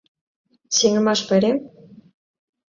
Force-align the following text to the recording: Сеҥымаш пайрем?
Сеҥымаш 0.75 1.19
пайрем? 1.27 1.57